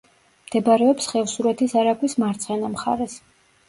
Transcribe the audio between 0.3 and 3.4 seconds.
მდებარეობს ხევსურეთის არაგვის მარცხენა მხარეს.